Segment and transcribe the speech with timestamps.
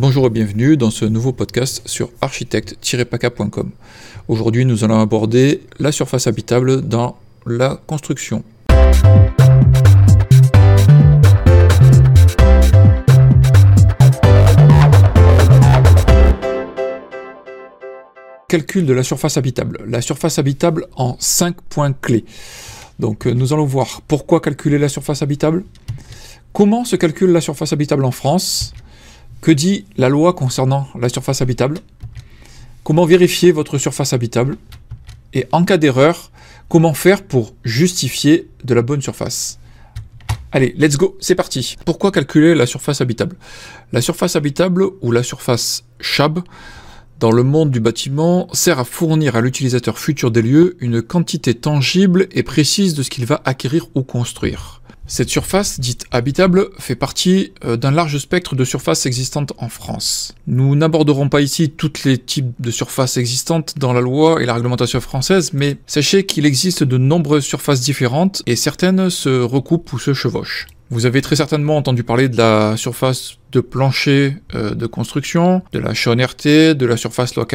[0.00, 3.70] Bonjour et bienvenue dans ce nouveau podcast sur architecte-paca.com.
[4.28, 8.42] Aujourd'hui, nous allons aborder la surface habitable dans la construction.
[18.48, 19.80] Calcul de la surface habitable.
[19.86, 22.24] La surface habitable en 5 points clés.
[22.98, 25.62] Donc euh, nous allons voir pourquoi calculer la surface habitable,
[26.54, 28.72] comment se calcule la surface habitable en France,
[29.40, 31.78] que dit la loi concernant la surface habitable?
[32.84, 34.56] Comment vérifier votre surface habitable?
[35.32, 36.30] Et en cas d'erreur,
[36.68, 39.58] comment faire pour justifier de la bonne surface?
[40.52, 41.76] Allez, let's go, c'est parti.
[41.84, 43.36] Pourquoi calculer la surface habitable?
[43.92, 46.40] La surface habitable ou la surface CHAB
[47.20, 51.54] dans le monde du bâtiment sert à fournir à l'utilisateur futur des lieux une quantité
[51.54, 54.79] tangible et précise de ce qu'il va acquérir ou construire.
[55.12, 60.36] Cette surface, dite habitable, fait partie euh, d'un large spectre de surfaces existantes en France.
[60.46, 64.54] Nous n'aborderons pas ici tous les types de surfaces existantes dans la loi et la
[64.54, 69.98] réglementation française, mais sachez qu'il existe de nombreuses surfaces différentes et certaines se recoupent ou
[69.98, 70.68] se chevauchent.
[70.92, 75.78] Vous avez très certainement entendu parler de la surface de plancher euh, de construction, de
[75.78, 77.46] la RT, de la surface loi,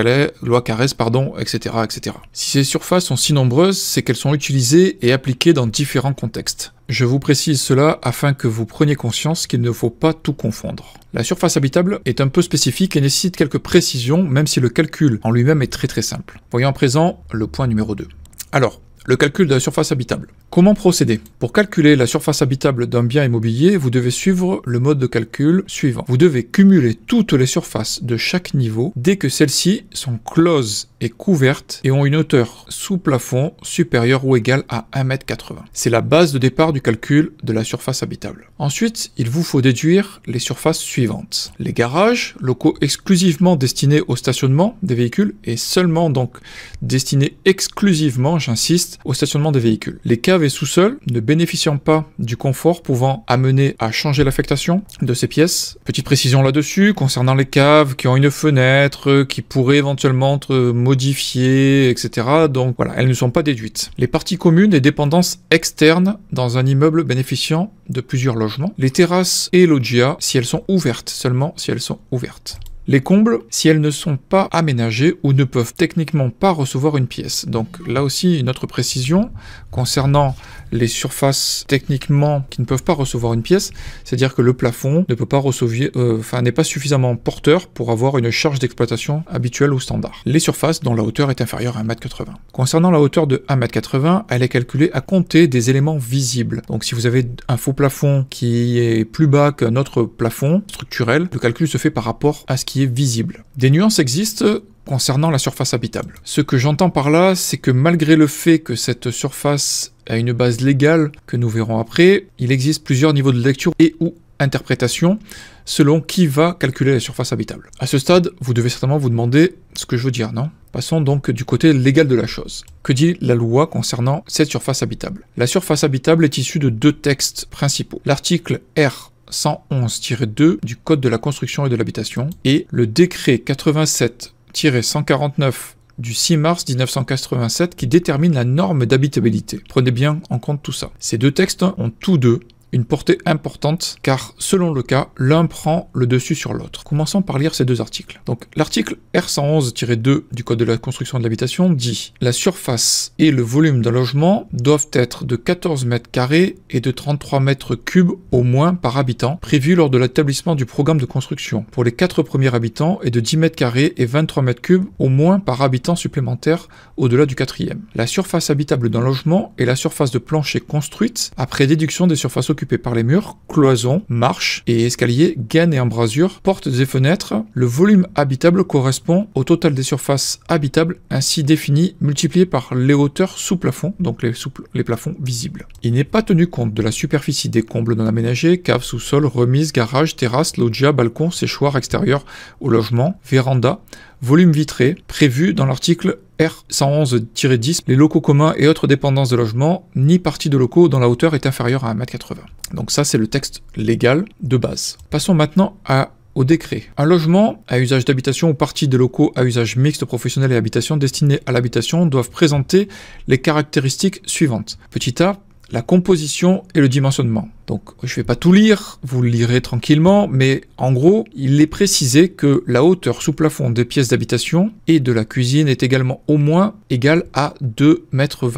[0.42, 2.16] loi Carès, pardon, etc., etc.
[2.32, 6.72] Si ces surfaces sont si nombreuses, c'est qu'elles sont utilisées et appliquées dans différents contextes.
[6.88, 10.94] Je vous précise cela afin que vous preniez conscience qu'il ne faut pas tout confondre.
[11.14, 15.20] La surface habitable est un peu spécifique et nécessite quelques précisions, même si le calcul
[15.24, 16.40] en lui-même est très très simple.
[16.52, 18.08] Voyons à présent le point numéro 2.
[18.54, 20.30] Alors, le calcul de la surface habitable.
[20.50, 21.20] Comment procéder?
[21.40, 25.64] Pour calculer la surface habitable d'un bien immobilier, vous devez suivre le mode de calcul
[25.68, 26.06] suivant.
[26.08, 31.10] Vous devez cumuler toutes les surfaces de chaque niveau dès que celles-ci sont closes et
[31.10, 35.58] couvertes et ont une hauteur sous plafond supérieure ou égale à 1m80.
[35.74, 38.50] C'est la base de départ du calcul de la surface habitable.
[38.58, 41.52] Ensuite, il vous faut déduire les surfaces suivantes.
[41.60, 46.38] Les garages, locaux exclusivement destinés au stationnement des véhicules et seulement donc
[46.82, 50.00] destinés exclusivement, j'insiste, au stationnement des véhicules.
[50.06, 55.14] Les caves et sous-sols ne bénéficiant pas du confort pouvant amener à changer l'affectation de
[55.14, 55.78] ces pièces.
[55.86, 61.90] Petite précision là-dessus, concernant les caves qui ont une fenêtre, qui pourraient éventuellement être modifiées,
[61.90, 62.48] etc.
[62.50, 63.92] Donc voilà, elles ne sont pas déduites.
[63.98, 68.74] Les parties communes et dépendances externes dans un immeuble bénéficiant de plusieurs logements.
[68.78, 72.60] Les terrasses et loggia si elles sont ouvertes, seulement si elles sont ouvertes.
[72.88, 77.08] Les combles, si elles ne sont pas aménagées ou ne peuvent techniquement pas recevoir une
[77.08, 77.48] pièce.
[77.48, 79.32] Donc là aussi, une autre précision
[79.72, 80.36] concernant
[80.72, 83.72] les surfaces techniquement qui ne peuvent pas recevoir une pièce,
[84.04, 88.18] c'est-à-dire que le plafond ne peut pas recevoir, euh, n'est pas suffisamment porteur pour avoir
[88.18, 90.22] une charge d'exploitation habituelle ou standard.
[90.26, 92.26] Les surfaces dont la hauteur est inférieure à 1m80.
[92.52, 96.62] Concernant la hauteur de 1m80, elle est calculée à compter des éléments visibles.
[96.68, 101.28] Donc si vous avez un faux plafond qui est plus bas qu'un autre plafond structurel,
[101.32, 103.44] le calcul se fait par rapport à ce qui visible.
[103.56, 106.16] Des nuances existent concernant la surface habitable.
[106.24, 110.34] Ce que j'entends par là, c'est que malgré le fait que cette surface a une
[110.34, 115.20] base légale que nous verrons après, il existe plusieurs niveaux de lecture et ou interprétation
[115.66, 117.72] selon qui va calculer la surface habitable.
[117.80, 120.52] À ce stade, vous devez certainement vous demander ce que je veux dire, non?
[120.72, 122.66] Passons donc du côté légal de la chose.
[122.84, 125.26] Que dit la loi concernant cette surface habitable?
[125.38, 128.02] La surface habitable est issue de deux textes principaux.
[128.06, 135.54] L'article R 111-2 du Code de la construction et de l'habitation et le décret 87-149
[135.98, 139.62] du 6 mars 1987 qui détermine la norme d'habitabilité.
[139.70, 140.92] Prenez bien en compte tout ça.
[141.00, 142.42] Ces deux textes ont tous deux
[142.76, 146.84] une portée importante car selon le cas, l'un prend le dessus sur l'autre.
[146.84, 148.22] Commençons par lire ces deux articles.
[148.26, 153.42] Donc l'article R111-2 du Code de la construction de l'habitation dit la surface et le
[153.42, 158.44] volume d'un logement doivent être de 14 mètres carrés et de 33 mètres cubes au
[158.44, 162.54] moins par habitant, prévu lors de l'établissement du programme de construction pour les quatre premiers
[162.54, 166.68] habitants et de 10 mètres carrés et 23 mètres cubes au moins par habitant supplémentaire
[166.98, 167.84] au-delà du quatrième.
[167.96, 172.50] La surface habitable d'un logement est la surface de plancher construite après déduction des surfaces
[172.50, 177.36] occupées par les murs, cloisons, marches et escaliers, gaines et embrasures, portes et fenêtres.
[177.54, 183.38] Le volume habitable correspond au total des surfaces habitables ainsi définies multiplié par les hauteurs
[183.38, 185.68] sous plafond, donc les, plafonds visibles.
[185.84, 189.72] Il n'est pas tenu compte de la superficie des combles non aménagés, caves, sous-sol, remises,
[189.72, 192.26] garages, terrasses, loggia, balcons, séchoirs extérieurs
[192.60, 193.80] au logement, véranda,
[194.22, 200.20] volume vitré, prévu dans l'article R111-10, les locaux communs et autres dépendances de logement, ni
[200.20, 202.38] partie de locaux dont la hauteur est inférieure à 1m80.
[202.74, 204.98] Donc ça, c'est le texte légal de base.
[205.10, 206.84] Passons maintenant à au décret.
[206.98, 210.98] Un logement à usage d'habitation ou partie de locaux à usage mixte professionnel et habitation
[210.98, 212.90] destinés à l'habitation doivent présenter
[213.28, 214.78] les caractéristiques suivantes.
[214.92, 215.38] Petit a,
[215.72, 217.50] la composition et le dimensionnement.
[217.68, 221.60] Donc je ne vais pas tout lire, vous le lirez tranquillement, mais en gros, il
[221.60, 225.84] est précisé que la hauteur sous plafond des pièces d'habitation et de la cuisine est
[225.84, 228.50] également au moins égale à 2,20 mètres.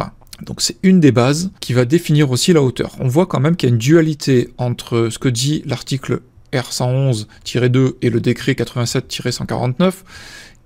[0.45, 2.95] Donc c'est une des bases qui va définir aussi la hauteur.
[2.99, 6.21] On voit quand même qu'il y a une dualité entre ce que dit l'article
[6.53, 9.93] R111-2 et le décret 87-149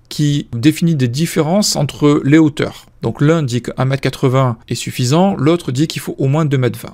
[0.08, 2.86] qui définit des différences entre les hauteurs.
[3.02, 6.86] Donc l'un dit que 1m80 est suffisant, l'autre dit qu'il faut au moins 2m20.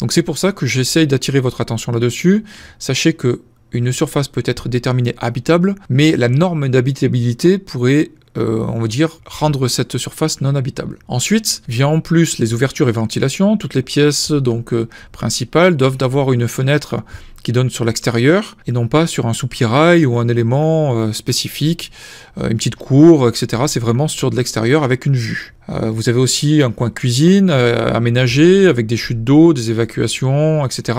[0.00, 2.44] Donc c'est pour ça que j'essaye d'attirer votre attention là-dessus.
[2.78, 8.80] Sachez que une surface peut être déterminée habitable, mais la norme d'habitabilité pourrait euh, on
[8.80, 10.98] va dire, rendre cette surface non habitable.
[11.08, 13.56] Ensuite, vient en plus les ouvertures et ventilations.
[13.56, 16.96] Toutes les pièces donc euh, principales doivent avoir une fenêtre
[17.42, 21.90] qui donne sur l'extérieur et non pas sur un soupirail ou un élément euh, spécifique,
[22.38, 23.62] euh, une petite cour, etc.
[23.66, 25.54] C'est vraiment sur de l'extérieur avec une vue.
[25.70, 30.98] Euh, vous avez aussi un coin cuisine aménagé avec des chutes d'eau, des évacuations, etc.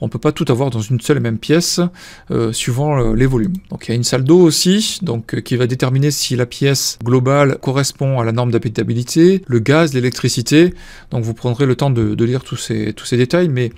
[0.00, 1.80] On ne peut pas tout avoir dans une seule et même pièce
[2.52, 3.54] suivant les volumes.
[3.70, 6.98] Donc il y a une salle d'eau aussi, donc qui va déterminer si la pièce
[7.02, 10.74] globale correspond à la norme d'habitabilité, le gaz, l'électricité.
[11.10, 13.70] Donc vous prendrez le temps de, de lire tous ces, tous ces détails, mais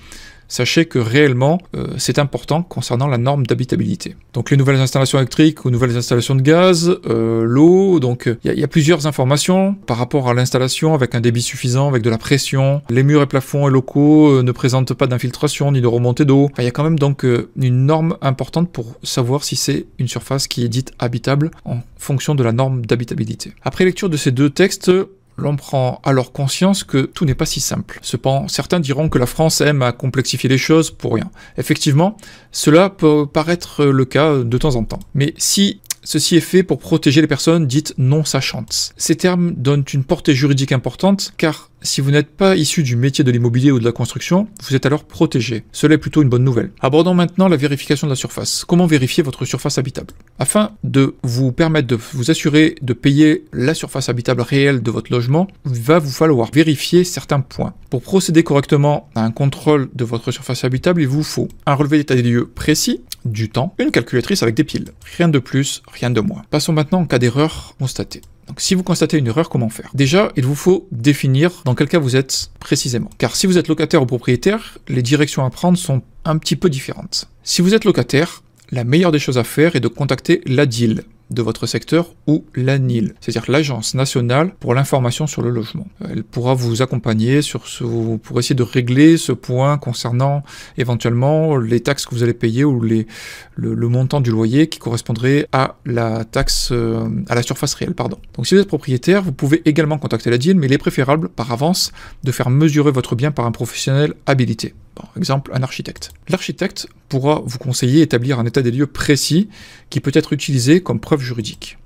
[0.53, 4.17] sachez que réellement, euh, c'est important concernant la norme d'habitabilité.
[4.35, 8.63] Donc les nouvelles installations électriques ou nouvelles installations de gaz, euh, l'eau, donc il y,
[8.63, 12.83] a plusieurs informations par rapport à l'installation avec un débit suffisant, avec de la pression.
[12.91, 16.51] Les murs et plafonds et locaux euh, ne présentent pas d'infiltration ni de remontée d'eau.
[16.59, 20.49] il y a quand même donc une norme importante pour savoir si c'est une surface
[20.49, 23.53] qui est dite habitable en fonction de la norme d'habitabilité.
[23.63, 24.91] Après lecture de ces deux textes,
[25.37, 27.99] l'on prend alors conscience que tout n'est pas si simple.
[28.03, 31.31] Cependant, certains diront que la France aime à complexifier les choses pour rien.
[31.57, 32.17] Effectivement,
[32.51, 35.01] cela peut paraître le cas de temps en temps.
[35.15, 38.93] Mais si Ceci est fait pour protéger les personnes dites non sachantes.
[38.97, 43.25] Ces termes donnent une portée juridique importante car si vous n'êtes pas issu du métier
[43.25, 45.65] de l'immobilier ou de la construction, vous êtes alors protégé.
[45.73, 46.71] Cela est plutôt une bonne nouvelle.
[46.81, 48.65] Abordons maintenant la vérification de la surface.
[48.65, 53.75] Comment vérifier votre surface habitable Afin de vous permettre de vous assurer de payer la
[53.75, 57.75] surface habitable réelle de votre logement, il va vous falloir vérifier certains points.
[57.91, 61.99] Pour procéder correctement à un contrôle de votre surface habitable, il vous faut un relevé
[61.99, 64.91] d'état des lieux précis, du temps, une calculatrice avec des piles.
[65.17, 66.43] Rien de plus, rien de moins.
[66.51, 68.23] Passons maintenant en cas d'erreur constatée.
[68.53, 69.89] Donc si vous constatez une erreur, comment faire?
[69.95, 73.09] Déjà, il vous faut définir dans quel cas vous êtes précisément.
[73.17, 76.69] Car si vous êtes locataire ou propriétaire, les directions à prendre sont un petit peu
[76.69, 77.31] différentes.
[77.45, 81.43] Si vous êtes locataire, la meilleure des choses à faire est de contacter l'ADIL, de
[81.43, 85.87] votre secteur ou l'ANIL, c'est-à-dire l'Agence nationale pour l'information sur le logement.
[86.09, 87.85] Elle pourra vous accompagner sur ce,
[88.17, 90.43] pour essayer de régler ce point concernant
[90.77, 95.77] éventuellement les taxes que vous allez payer ou le, montant du loyer qui correspondrait à
[95.85, 97.95] la taxe, euh, à la surface réelle.
[98.35, 101.53] Donc si vous êtes propriétaire, vous pouvez également contacter l'ADIL, mais il est préférable par
[101.53, 101.93] avance
[102.25, 104.75] de faire mesurer votre bien par un professionnel habilité.
[104.95, 106.13] Par exemple, un architecte.
[106.29, 109.49] L'architecte pourra vous conseiller établir un état des lieux précis
[109.91, 111.79] qui peut être utilisé comme preuve juridique.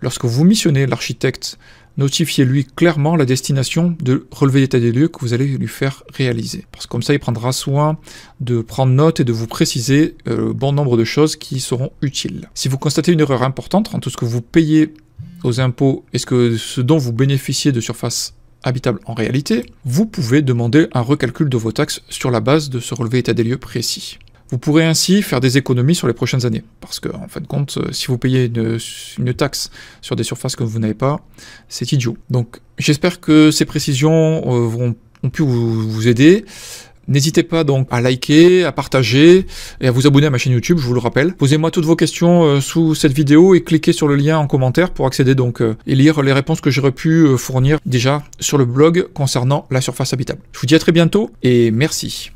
[0.00, 1.58] Lorsque vous missionnez l'architecte,
[1.96, 6.66] notifiez-lui clairement la destination de relevé d'état des lieux que vous allez lui faire réaliser.
[6.72, 7.98] Parce que comme ça, il prendra soin
[8.40, 12.50] de prendre note et de vous préciser euh, bon nombre de choses qui seront utiles.
[12.54, 14.92] Si vous constatez une erreur importante entre ce que vous payez
[15.42, 20.42] aux impôts et ce, ce dont vous bénéficiez de surface habitable en réalité, vous pouvez
[20.42, 23.58] demander un recalcul de vos taxes sur la base de ce relevé état des lieux
[23.58, 24.18] précis.
[24.50, 27.46] Vous pourrez ainsi faire des économies sur les prochaines années, parce que en fin de
[27.46, 29.70] compte, euh, si vous payez une, taxe
[30.02, 31.20] sur des surfaces que vous n'avez pas,
[31.68, 32.16] c'est idiot.
[32.30, 36.44] Donc j'espère que ces précisions euh, ont pu vous aider.
[37.08, 39.46] N'hésitez pas donc à liker, à partager
[39.80, 41.34] et à vous abonner à ma chaîne YouTube, je vous le rappelle.
[41.34, 44.90] Posez-moi toutes vos questions euh, sous cette vidéo et cliquez sur le lien en commentaire
[44.90, 48.58] pour accéder donc euh, et lire les réponses que j'aurais pu euh, fournir déjà sur
[48.58, 50.40] le blog concernant la surface habitable.
[50.52, 52.30] Je vous dis à très bientôt et merci.